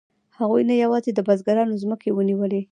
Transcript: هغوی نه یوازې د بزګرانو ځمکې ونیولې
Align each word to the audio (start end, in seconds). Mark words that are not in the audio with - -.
هغوی 0.39 0.63
نه 0.69 0.75
یوازې 0.83 1.11
د 1.13 1.19
بزګرانو 1.27 1.79
ځمکې 1.83 2.09
ونیولې 2.13 2.61